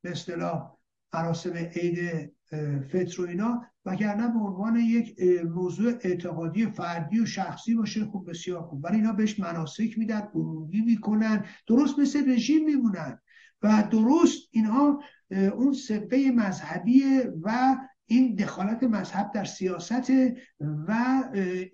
به 0.02 0.10
اصطلاح 0.10 0.77
مراسم 1.14 1.52
عید 1.52 1.98
فطر 2.92 3.22
و 3.22 3.26
اینا 3.26 3.62
وگرنه 3.84 4.28
به 4.28 4.38
عنوان 4.38 4.76
یک 4.76 5.20
موضوع 5.44 5.92
اعتقادی 6.00 6.66
فردی 6.66 7.20
و 7.20 7.26
شخصی 7.26 7.74
باشه 7.74 8.04
خب 8.04 8.24
بسیار 8.28 8.62
خوب. 8.62 8.84
ولی 8.84 8.96
اینا 8.96 9.12
بهش 9.12 9.40
مناسک 9.40 9.98
میدن 9.98 10.28
عمومی 10.34 10.80
می‌کنن 10.80 11.44
درست 11.66 11.98
مثل 11.98 12.32
رژیم 12.32 12.64
میمونن. 12.64 13.18
و 13.62 13.88
درست 13.90 14.48
اینها 14.50 15.02
اون 15.30 15.72
سبقه 15.72 16.30
مذهبیه 16.30 17.32
و 17.42 17.76
این 18.06 18.34
دخالت 18.34 18.82
مذهب 18.82 19.32
در 19.32 19.44
سیاست 19.44 20.12
و 20.60 21.24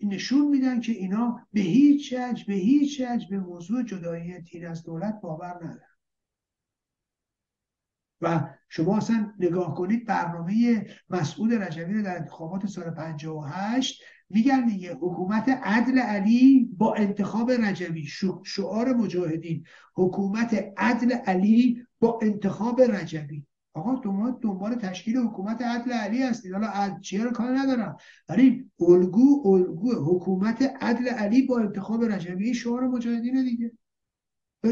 نشون 0.03 0.49
میدن 0.49 0.81
که 0.81 0.93
اینا 0.93 1.41
به 1.53 1.61
هیچ 1.61 2.13
وجه 2.13 2.45
به 2.47 2.55
هیچ 2.55 3.01
وجه 3.01 3.27
به 3.31 3.39
موضوع 3.39 3.83
جدایی 3.83 4.41
دین 4.41 4.67
از 4.67 4.85
دولت 4.85 5.21
باور 5.23 5.55
ندارن. 5.55 5.94
و 8.25 8.49
شما 8.69 8.97
اصلا 8.97 9.33
نگاه 9.39 9.75
کنید 9.75 10.07
برنامه 10.07 10.87
مسعود 11.11 11.55
رجبی 11.55 11.95
رو 11.95 12.03
در 12.03 12.17
انتخابات 12.17 12.67
سال 12.67 12.91
58 12.91 14.03
میگن 14.31 14.67
دیگه 14.67 14.95
حکومت 14.95 15.49
عدل 15.49 15.99
علی 15.99 16.71
با 16.79 16.95
انتخاب 16.95 17.51
رجبی 17.51 18.09
شعار 18.45 18.93
مجاهدین. 18.95 19.65
حکومت 19.95 20.73
عدل 20.77 21.13
علی 21.13 21.87
با 22.01 22.19
انتخاب 22.23 22.81
رجبی 22.81 23.47
آقا 23.75 23.95
دنبال 23.95 24.39
دنبال 24.43 24.75
تشکیل 24.75 25.17
حکومت 25.17 25.63
عدل 25.63 25.93
علی 25.93 26.23
هستید. 26.23 26.53
حالا 26.53 26.99
چیه 27.01 27.25
رو 27.25 27.31
کار 27.31 27.59
ندارم. 27.59 27.97
ولی 28.29 28.71
الگو 28.81 29.49
الگو 29.49 29.93
حکومت 29.93 30.63
عدل 30.81 31.09
علی 31.09 31.43
با 31.43 31.59
انتخاب 31.59 32.05
رجبی 32.05 32.55
شعار 32.55 32.87
مجاهدین 32.87 33.45
دیگه. 33.45 33.73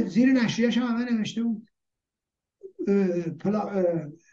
زیر 0.07 0.33
نشریهش 0.33 0.79
هم 0.79 0.87
همه 0.87 1.13
نوشته 1.13 1.43
بود. 1.43 1.69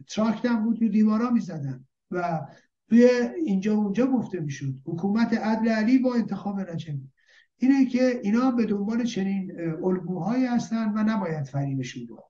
تراکت 0.08 0.50
بود 0.64 0.82
رو 0.82 0.88
دیوارا 0.88 1.30
می‌زدن 1.30 1.86
و 2.12 2.42
توی 2.90 3.10
اینجا 3.46 3.74
اونجا 3.74 4.08
گفته 4.08 4.40
می‌شد 4.40 4.74
حکومت 4.86 5.34
عدل 5.34 5.70
علی 5.70 5.98
با 5.98 6.16
انتخاب 6.16 6.60
رجبی. 6.60 7.12
اینه 7.58 7.86
که 7.86 8.20
اینا 8.24 8.52
به 8.52 8.66
دنبال 8.66 9.04
چنین 9.04 9.62
الگوهایی 9.84 10.46
هستن 10.46 10.94
و 10.96 11.04
نباید 11.04 11.46
فریبشون 11.46 12.08
رو 12.08 12.24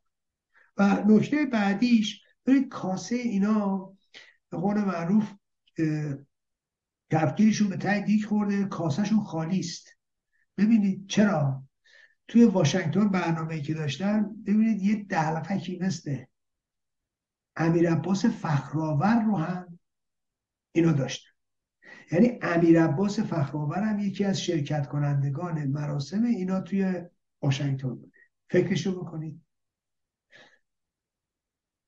و 0.77 1.03
نکته 1.07 1.45
بعدیش 1.45 2.21
ببینید 2.45 2.69
کاسه 2.69 3.15
اینا 3.15 3.93
به 4.49 4.57
قول 4.57 4.77
معروف 4.77 5.33
کفگیرشون 7.11 7.69
به 7.69 7.77
تای 7.77 8.01
دیک 8.01 8.25
خورده 8.25 8.65
کاسهشون 8.65 9.19
خالی 9.19 9.59
است. 9.59 9.88
ببینید 10.57 11.07
چرا؟ 11.07 11.63
توی 12.29 12.45
واشنگتن 12.45 13.09
برنامه 13.09 13.62
که 13.62 13.74
داشتن 13.74 14.36
ببینید 14.45 14.81
یه 14.81 15.03
دلقکی 15.03 15.79
مثل 15.81 16.24
امیر 17.55 17.91
عباس 17.91 18.25
فخرآور 18.25 19.24
رو 19.24 19.38
هم 19.38 19.79
اینا 20.71 20.91
داشتن. 20.91 21.29
یعنی 22.12 22.39
امیر 22.41 22.83
عباس 22.83 23.19
فخرآور 23.19 23.79
هم 23.79 24.00
یکی 24.00 24.25
از 24.25 24.41
شرکت 24.41 24.88
کنندگان 24.88 25.67
مراسم 25.67 26.24
اینا 26.24 26.62
توی 26.62 27.01
واشنگتن 27.41 27.95
بوده. 27.95 28.12
فکرشو 28.50 29.03
بکنید. 29.03 29.41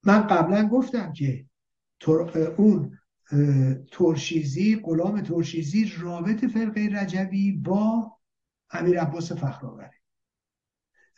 من 0.03 0.27
قبلا 0.27 0.67
گفتم 0.67 1.13
که 1.13 1.45
اون 2.57 2.99
ترشیزی 3.91 4.75
غلام 4.83 5.21
ترشیزی 5.21 5.91
رابط 5.99 6.45
فرقه 6.45 6.89
رجبی 6.93 7.51
با 7.51 8.17
امیر 8.71 9.01
عباس 9.01 9.31
فخرآوره. 9.31 10.00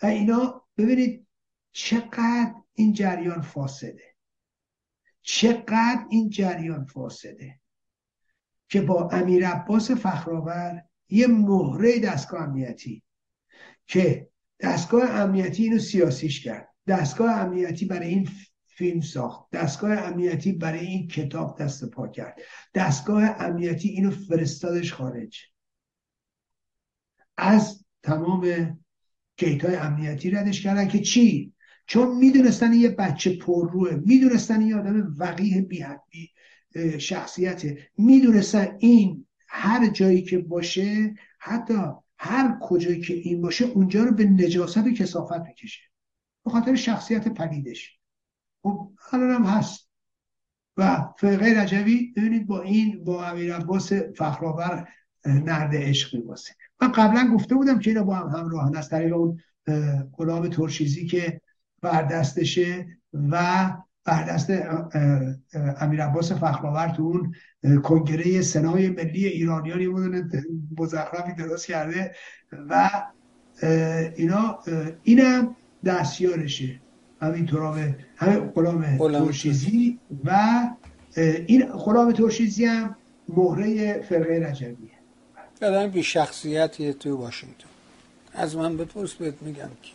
اینا 0.01 0.65
ببینید 0.77 1.27
چقدر 1.71 2.53
این 2.73 2.93
جریان 2.93 3.41
فاسده. 3.41 4.15
چقدر 5.21 6.05
این 6.09 6.29
جریان 6.29 6.85
فاسده 6.85 7.59
که 8.69 8.81
با 8.81 9.09
امیر 9.09 9.47
عباس 9.47 9.91
فخرآور 9.91 10.83
یه 11.09 11.27
مهره 11.27 11.99
دستگاه 11.99 12.41
امنیتی 12.43 13.03
که 13.87 14.29
دستگاه 14.59 15.09
امنیتی 15.09 15.63
اینو 15.63 15.79
سیاسیش 15.79 16.43
کرد. 16.43 16.69
دستگاه 16.87 17.31
امنیتی 17.31 17.85
برای 17.85 18.07
این 18.07 18.29
فیلم 18.65 19.01
ساخت. 19.01 19.51
دستگاه 19.51 19.91
امنیتی 19.91 20.51
برای 20.51 20.85
این 20.85 21.07
کتاب 21.07 21.59
دست 21.59 21.89
پا 21.89 22.07
کرد. 22.07 22.41
دستگاه 22.73 23.23
امنیتی 23.23 23.89
اینو 23.89 24.11
فرستادش 24.11 24.93
خارج. 24.93 25.39
از 27.37 27.85
تمام 28.03 28.82
گیت 29.37 29.65
های 29.65 29.75
امنیتی 29.75 30.31
ردش 30.31 30.61
کردن 30.61 30.87
که 30.87 30.99
چی؟ 30.99 31.53
چون 31.87 32.17
می‌دونستن 32.17 32.73
یه 32.73 32.89
بچه 32.89 33.37
پرروه 33.37 34.01
می‌دونستن 34.05 34.61
یه 34.61 34.75
آدم 34.75 35.13
وقیه 35.17 35.61
بی 35.61 35.85
شخصیته. 36.99 37.87
می‌دونستن 37.97 38.75
این 38.79 39.27
هر 39.47 39.87
جایی 39.87 40.21
که 40.21 40.37
باشه 40.37 41.15
حتی 41.39 41.73
هر 42.17 42.57
کجایی 42.61 43.01
که 43.01 43.13
این 43.13 43.41
باشه 43.41 43.65
اونجا 43.65 44.03
رو 44.03 44.11
به 44.11 44.25
نجاست 44.25 44.77
و 44.77 44.93
کسافت 44.93 45.41
می‌کشه. 45.47 45.81
به 46.45 46.51
خاطر 46.51 46.75
شخصیت 46.75 47.27
پلیدش 47.27 47.99
خب 48.63 48.91
الان 49.11 49.31
هم 49.31 49.43
هست. 49.43 49.89
و 50.77 51.07
فرقه 51.17 51.61
رجوی 51.61 52.13
ببینید 52.17 52.47
با 52.47 52.61
این 52.61 53.03
با 53.03 53.25
امیر 53.25 53.55
عباس 53.55 53.93
فخرآور 53.93 54.87
نرد 55.25 55.75
عشق 55.75 56.15
میباسه. 56.15 56.55
من 56.83 56.91
قبلا 56.91 57.31
گفته 57.35 57.55
بودم 57.55 57.79
که 57.79 57.89
اینا 57.89 58.03
با 58.03 58.15
هم 58.15 58.39
همراهن 58.39 58.75
از 58.75 58.89
طریق 58.89 59.15
اون 59.15 59.39
غلام 60.17 60.47
ترشیزی 60.47 61.05
که 61.05 61.41
بر 61.81 62.01
دستشه 62.01 62.87
و 63.13 63.69
بر 64.05 64.23
دست 64.23 64.53
امیر 65.81 66.03
عباس 66.03 66.31
فخرآور 66.31 66.87
تو 66.87 67.03
اون 67.03 67.33
کنگره 67.81 68.41
سنای 68.41 68.89
ملی 68.89 69.25
ایرانیان 69.25 69.81
یه 69.81 69.89
مزخرفی 70.77 71.33
درست 71.33 71.67
کرده 71.67 72.11
و 72.69 72.89
اینا 74.15 74.59
اینم 75.03 75.55
دستیارشه. 75.85 76.79
همین 77.21 77.45
ترام 77.45 77.95
همه 78.15 78.39
غلام 78.39 78.97
ترشیزی 78.97 79.99
و 80.25 80.59
این 81.47 81.65
غلام 81.65 82.11
ترشیزی 82.11 82.65
هم 82.65 82.95
مهره 83.29 84.01
فرقه 84.01 84.47
رجبیه. 84.49 84.92
آدم 85.63 85.87
بی 85.87 86.03
شخصیتی 86.03 86.93
تو 86.93 87.17
واشنگتن. 87.17 87.67
از 88.33 88.55
من 88.55 88.77
بپرس 88.77 89.13
بهت 89.13 89.41
میگم 89.41 89.69
که 89.83 89.91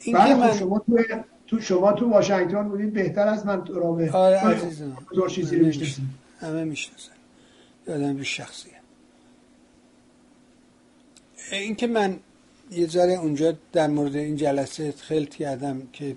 این 0.00 0.16
که 0.16 0.34
من... 0.34 0.58
شما 0.58 0.78
تو 0.78 0.98
تو 1.46 1.60
شما 1.60 1.92
تو 1.92 2.10
واشنگتن 2.10 2.68
بودید 2.68 2.92
بهتر 2.92 3.28
از 3.28 3.46
من 3.46 3.66
رابه 3.66 4.12
آره 4.12 4.36
عزیزم. 4.36 4.96
ترشیزی 5.14 5.58
رو 5.58 5.66
می‌شناسم 5.66 6.02
همه 6.40 6.64
می‌شناسن. 6.64 7.12
آدم 7.88 8.14
بی 8.16 8.24
شخصیت. 8.24 8.74
این 11.52 11.74
که 11.74 11.86
من 11.86 12.20
یه 12.70 12.86
ذره 12.86 13.12
اونجا 13.12 13.54
در 13.72 13.86
مورد 13.86 14.16
این 14.16 14.36
جلسه 14.36 14.92
خلط 14.92 15.34
کردم 15.34 15.82
که 15.92 16.16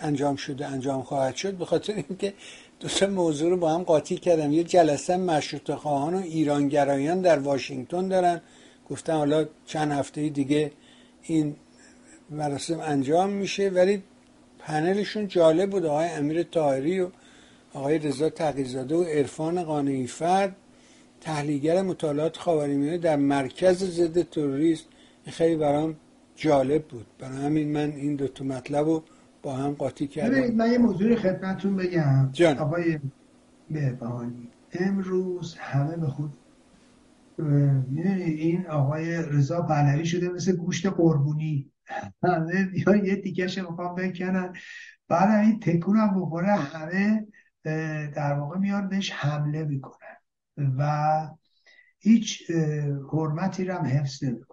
انجام 0.00 0.36
شده 0.36 0.66
انجام 0.66 1.02
خواهد 1.02 1.36
شد 1.36 1.54
به 1.54 1.64
خاطر 1.64 1.92
اینکه 1.92 2.34
دو 2.80 2.88
تا 2.88 3.06
موضوع 3.06 3.50
رو 3.50 3.56
با 3.56 3.74
هم 3.74 3.82
قاطی 3.82 4.16
کردم. 4.16 4.52
یه 4.52 4.64
جلسه 4.64 5.16
مشروط 5.16 5.70
خواهان 5.70 6.14
و 6.14 6.18
ایرانگرایان 6.18 7.20
در 7.20 7.38
واشنگتن 7.38 8.08
دارن. 8.08 8.40
گفتم 8.90 9.16
حالا 9.16 9.46
چند 9.66 9.92
هفته 9.92 10.28
دیگه 10.28 10.72
این 11.22 11.56
مراسم 12.30 12.80
انجام 12.80 13.30
میشه. 13.30 13.68
ولی 13.68 14.02
پنلشون 14.58 15.28
جالب 15.28 15.70
بود. 15.70 15.86
آقای 15.86 16.08
امیر 16.08 16.42
طاهری 16.42 17.00
و 17.00 17.08
آقای 17.74 17.98
رضا 17.98 18.30
تقیزاده 18.30 18.94
و 18.96 19.02
عرفان 19.02 19.62
قانعی 19.62 20.06
فرد 20.06 20.56
تحلیلگر 21.20 21.82
مطالعات 21.82 22.36
خاورمیانه 22.36 22.98
در 22.98 23.16
مرکز 23.16 23.84
ضد 23.84 24.22
تروریسم. 24.30 24.84
خیلی 25.26 25.56
برام 25.56 25.96
جالب 26.36 26.84
بود. 26.84 27.06
برای 27.18 27.38
همین 27.38 27.72
من 27.72 27.92
این 27.92 28.16
دو 28.16 28.28
تا 28.28 28.44
مطلب 28.44 28.86
رو 28.86 29.02
با 29.42 29.56
هم 29.56 29.72
قاطی 29.72 30.06
کردم 30.06 30.54
من 30.54 30.72
یه 30.72 30.78
موضوع 30.78 31.14
خدمتتون 31.14 31.76
بگم. 31.76 32.28
جان. 32.32 32.58
آقای 32.58 32.98
بهبهانی 33.70 34.50
امروز 34.72 35.54
همه 35.58 35.96
به 35.96 36.06
خود 36.06 36.32
می‌دونی 37.88 38.22
این 38.22 38.66
آقای 38.66 39.16
رضا 39.16 39.62
پهلوی 39.62 40.06
شده 40.06 40.28
مثل 40.28 40.56
گوشت 40.56 40.86
قربونی. 40.86 41.72
همه 42.22 42.64
بیان 42.64 43.04
یه 43.04 43.16
تیکش 43.16 43.58
می‌خوام 43.58 43.94
بکنن. 43.94 44.52
بعد 45.08 45.44
این 45.44 45.60
تکون 45.60 45.96
هم 45.96 46.20
بخوره 46.20 46.48
همه 46.48 47.26
در 48.14 48.32
واقع 48.32 48.58
میان 48.58 48.88
بهش 48.88 49.12
حمله 49.12 49.64
می‌کنن. 49.64 50.16
و 50.78 51.28
هیچ 51.98 52.50
حرمتی 53.12 53.64
رو 53.64 53.74
هم 53.74 53.86
حفظ 53.86 54.24
نمی‌کنن. 54.24 54.49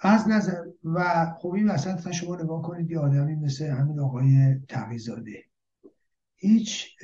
از 0.00 0.28
نظر 0.28 0.64
و 0.84 1.26
خب 1.38 1.52
این 1.52 1.70
وسط 1.70 2.10
شما 2.10 2.36
نگاه 2.36 2.62
کنید 2.62 2.90
یه 2.90 2.98
آدمی 2.98 3.34
مثل 3.34 3.66
همین 3.66 4.00
آقای 4.00 4.54
تقیزاده. 4.68 5.44
هیچ 6.36 6.96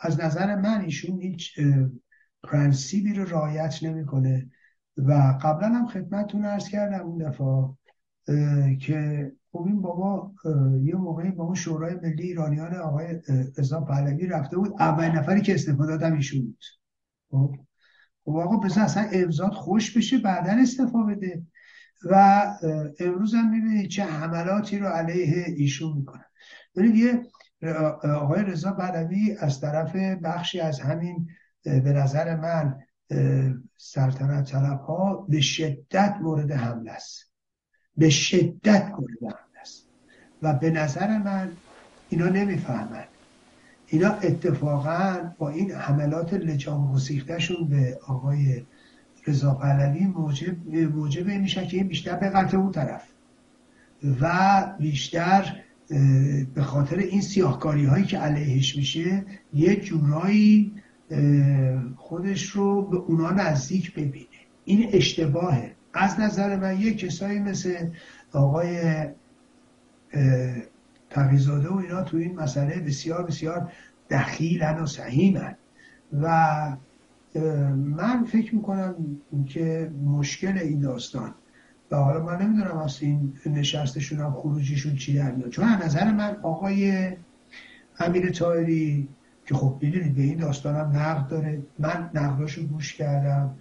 از 0.00 0.20
نظر 0.20 0.56
من 0.56 0.80
ایشون 0.80 1.20
هیچ 1.20 1.60
پرنسیبی 2.42 3.14
رو 3.14 3.24
رعایت 3.24 3.82
نمی‌کنه. 3.82 4.50
و 4.96 5.12
قبلا 5.42 5.68
هم 5.68 5.86
خدمتتون 5.86 6.44
ارز 6.44 6.68
کردم 6.68 7.06
اون 7.06 7.18
دفعه 7.18 8.76
که 8.76 9.32
خب 9.52 9.62
این 9.66 9.82
بابا 9.82 10.32
یه 10.82 10.94
موقعی 10.94 11.30
با 11.30 11.44
اون 11.44 11.54
شورای 11.54 11.94
ملی 11.94 12.22
ایرانیان 12.22 12.74
آقای 12.74 13.20
رضا 13.58 13.80
پهلوی 13.80 14.26
رفته 14.26 14.56
بود. 14.56 14.72
اولین 14.78 15.12
نفری 15.12 15.40
که 15.40 15.54
استفاده 15.54 15.96
دادم 15.96 16.16
ایشون 16.16 16.56
بود. 17.30 17.62
خب 18.24 18.36
آقا 18.36 18.56
بذار 18.56 18.84
اصلا 18.84 19.08
امضات 19.12 19.52
خوش 19.52 19.96
بشه 19.96 20.18
بعدا 20.18 20.52
استفا 20.62 21.02
بده. 21.02 21.42
و 22.04 22.44
امروز 23.00 23.34
هم 23.34 23.50
می‌بینید 23.50 23.90
چه 23.90 24.04
حملاتی 24.04 24.78
رو 24.78 24.86
علیه 24.86 25.44
ایشون 25.56 25.96
می‌کنن. 25.96 26.24
ببینید 26.76 26.96
یه 26.96 27.22
آقای 28.04 28.42
رضا 28.42 28.72
پهلوی 28.72 29.36
از 29.40 29.60
طرف 29.60 29.96
بخشی 29.96 30.60
از 30.60 30.80
همین 30.80 31.28
به 31.64 31.92
نظر 31.92 32.36
من 32.36 32.78
سلطنت 33.76 34.50
طلب 34.52 34.80
ها 34.80 35.26
به 35.28 35.40
شدت 35.40 36.16
مورد 36.20 36.52
حمله 36.52 36.92
است. 36.92 37.32
به 37.96 38.10
شدت 38.10 38.90
مورد 38.90 39.22
حمله 39.22 39.60
است. 39.60 39.88
و 40.42 40.54
به 40.54 40.70
نظر 40.70 41.18
من 41.18 41.52
اینا 42.08 42.28
نمی‌فهمند 42.28 43.08
اینا 43.92 44.10
اتفاقا 44.10 45.32
با 45.38 45.48
این 45.48 45.72
حملات 45.72 46.34
لجام 46.34 46.92
گسیختشون 46.92 47.68
به 47.68 47.98
آقای 48.06 48.62
رضا 49.26 49.54
پهلوی 49.54 50.06
موجب, 50.06 50.74
موجب 50.94 51.26
میشه 51.26 51.66
که 51.66 51.76
این 51.76 51.88
بیشتر 51.88 52.16
به 52.16 52.28
قطع 52.28 52.56
اون 52.56 52.72
طرف. 52.72 53.02
و 54.20 54.74
بیشتر 54.78 55.56
به 56.54 56.62
خاطر 56.62 56.96
این 56.96 57.20
سیاهکاری 57.20 57.84
هایی 57.84 58.04
که 58.04 58.18
علیهش 58.18 58.76
میشه 58.76 59.24
یه 59.54 59.76
جورایی 59.76 60.72
خودش 61.96 62.42
رو 62.46 62.82
به 62.82 62.96
اونا 62.96 63.30
نزدیک 63.30 63.94
ببینه. 63.94 64.26
این 64.64 64.88
اشتباهه. 64.92 65.74
از 65.94 66.20
نظر 66.20 66.56
من 66.56 66.80
یه 66.80 66.94
کسایی 66.94 67.38
مثل 67.38 67.88
آقای 68.32 68.78
تقیزاده 71.12 71.68
و 71.68 71.76
اینا 71.76 72.02
تو 72.02 72.16
این 72.16 72.36
مسئله 72.36 72.80
بسیار 72.80 73.26
بسیار 73.26 73.72
دخیلن 74.10 74.78
و 74.78 74.86
سهیمن. 74.86 75.56
و 76.22 76.76
من 77.74 78.24
فکر 78.24 78.54
می‌کنم 78.54 78.94
که 79.46 79.90
مشکل 80.04 80.58
این 80.58 80.80
داستان 80.80 81.34
و 81.90 81.96
حالا 81.96 82.24
من 82.24 82.42
نمی‌دونم 82.42 82.76
از 82.78 83.02
این 83.02 83.32
نشستشون 83.46 84.18
هم 84.18 84.32
خروجیشون 84.32 84.96
چی 84.96 85.14
در 85.14 85.30
میاد. 85.30 85.50
چون 85.50 85.64
از 85.64 85.84
نظر 85.84 86.12
من 86.12 86.36
آقای 86.42 87.12
امیر 87.98 88.30
تایری 88.30 89.08
که 89.46 89.54
خب 89.54 89.78
می‌دونید 89.82 90.14
به 90.14 90.22
این 90.22 90.38
داستان 90.38 90.76
هم 90.76 90.86
نقد 90.86 91.28
داره. 91.28 91.62
من 91.78 92.10
نقداشو 92.14 92.66
گوش 92.66 92.94
کردم. 92.94 93.54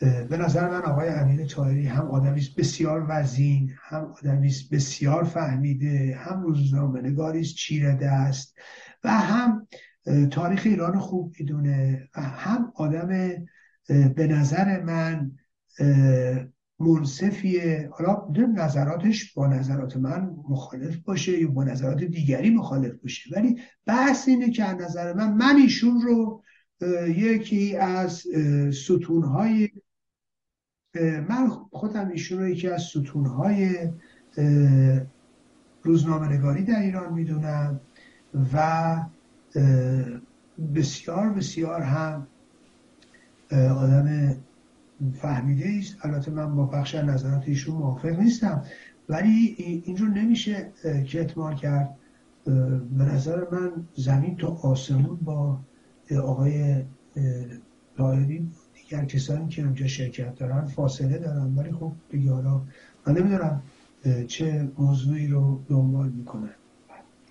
به 0.00 0.36
نظر 0.36 0.70
من 0.70 0.82
آقای 0.82 1.08
امیر 1.08 1.46
تایری 1.46 1.86
هم 1.86 2.10
آدمی 2.10 2.40
بسیار 2.56 3.06
وزین 3.08 3.72
هم 3.82 4.14
آدمی 4.18 4.52
بسیار 4.72 5.24
فهمیده 5.24 6.16
هم 6.18 6.42
روزنامه 6.42 7.00
چیره 7.42 7.94
دست 7.94 8.58
و 9.04 9.10
هم 9.10 9.66
تاریخ 10.30 10.62
ایران 10.64 10.98
خوب 10.98 11.34
می‌دونه 11.40 12.08
و 12.16 12.20
هم 12.20 12.72
آدم 12.74 13.08
به 13.88 14.26
نظر 14.26 14.82
من 14.82 15.32
منصفیه. 16.80 17.90
حالا 17.92 18.28
نظراتش 18.56 19.34
با 19.34 19.46
نظرات 19.46 19.96
من 19.96 20.36
مخالف 20.48 20.96
باشه 20.96 21.40
یا 21.40 21.48
با 21.48 21.64
نظرات 21.64 22.04
دیگری 22.04 22.50
مخالف 22.50 22.92
باشه 23.02 23.30
ولی 23.36 23.56
بحث 23.86 24.28
اینه 24.28 24.50
که 24.50 24.64
از 24.64 24.76
نظر 24.80 25.12
من 25.12 25.32
من 25.32 25.56
ایشون 25.56 26.00
رو 26.00 26.42
یکی 27.08 27.76
از 27.76 28.24
ستونهای 28.72 29.68
من 31.28 31.48
خودم 31.70 32.08
ایشون 32.08 32.38
رو 32.38 32.48
یکی 32.48 32.68
از 32.68 32.82
ستونهای 32.82 33.90
روزنامه 35.82 36.28
نگاری 36.28 36.64
در 36.64 36.80
ایران 36.80 37.12
می‌دونم 37.12 37.80
و 38.52 38.96
بسیار 40.74 41.28
بسیار 41.28 41.82
هم 41.82 42.26
آدم 43.52 44.36
فهمیده 45.14 45.68
است. 45.78 45.96
البته 46.02 46.30
من 46.30 46.56
با 46.56 46.66
بخش 46.66 46.94
نظرات 46.94 47.42
ایشون 47.46 47.76
موافق 47.76 48.18
نیستم. 48.20 48.64
ولی 49.08 49.54
این 49.84 49.98
نمیشه 49.98 50.72
کتمان 51.08 51.56
کرد. 51.56 51.96
به 52.96 53.04
نظر 53.04 53.44
من 53.52 53.72
زمین 53.94 54.36
تا 54.36 54.48
آسمون 54.48 55.16
با 55.16 55.58
آقای 56.22 56.82
طاهری 57.96 58.50
دیگر 58.88 59.04
کسانی 59.04 59.48
که 59.48 59.62
اونجا 59.62 59.86
شرکت 59.86 60.34
دارن 60.34 60.66
فاصله 60.66 61.18
دارن 61.18 61.54
ولی 61.56 61.72
خب 61.72 61.92
دیگه 62.10 62.30
حالا 62.30 62.60
من 63.06 63.14
نمی‌دونم 63.18 63.62
چه 64.28 64.68
موضوعی 64.78 65.26
رو 65.26 65.60
دنبال 65.68 66.08
می‌کنن. 66.08 66.54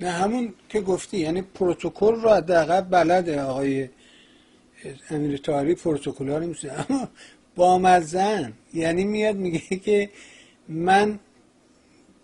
نه 0.02 0.12
همون 0.12 0.54
که 0.70 0.82
گفتی 0.82 1.18
یعنی 1.18 1.42
پروتکل 1.42 2.16
رو 2.16 2.30
حداقل 2.30 2.82
بلده 2.82 3.42
آقای 3.42 3.90
امیر 5.10 5.38
تاهری 5.38 5.76
پروتکل 5.76 6.30
ها 6.30 6.38
اما 6.38 7.08
بامزن 7.56 8.54
یعنی 8.74 9.04
میاد 9.04 9.36
میگه 9.36 9.60
که 9.60 10.10
من 10.70 11.20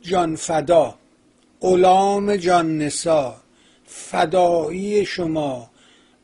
جان 0.02 0.36
فدا 0.36 0.96
غلام 1.62 2.36
جان 2.36 2.78
نسا 2.78 3.36
فدایی 3.86 5.06
شما 5.06 5.70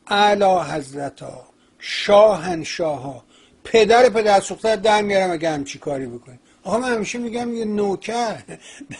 اعلی 0.06 0.74
حضرتا. 0.74 1.47
شاهنشاه 1.78 3.02
ها 3.02 3.24
پدر 3.64 4.08
پدر 4.08 4.40
سوخته 4.40 4.76
در 4.76 5.02
میارم 5.02 5.30
اگه 5.30 5.50
همچی 5.50 5.78
کاری 5.78 6.06
بکنیم 6.06 6.40
آقا 6.62 6.78
من 6.78 6.94
همیشه 6.94 7.18
میگم 7.18 7.54
یه 7.54 7.64
نوکر 7.64 8.42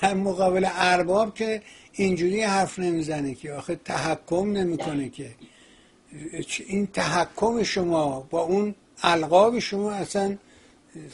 در 0.02 0.14
مقابل 0.14 0.66
ارباب 0.74 1.34
که 1.34 1.62
اینجوری 1.92 2.42
حرف 2.42 2.78
نمی‌زنه 2.78 3.34
که 3.34 3.52
آخه 3.52 3.76
تحکم 3.84 4.52
نمی‌کنه 4.52 5.08
که. 5.08 5.30
این 6.66 6.86
تحکم 6.86 7.62
شما 7.62 8.26
با 8.30 8.42
اون 8.42 8.74
القاب 9.02 9.58
شما 9.58 9.90
اصلا 9.92 10.36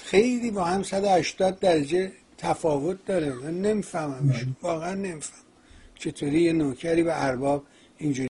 خیلی 0.05 0.51
با 0.51 0.65
هم 0.65 0.83
180 0.83 1.61
درجه 1.61 2.13
تفاوت 2.39 3.05
داره. 3.07 3.33
من 3.33 3.61
نمی‌فهمم. 3.61 4.57
واقعا 4.63 4.95
نمیفهم 4.95 5.43
چطوری 5.99 6.41
یه 6.41 6.53
نوکری 6.53 7.03
به 7.03 7.25
ارباب 7.25 7.65
اینجوری 7.99 8.23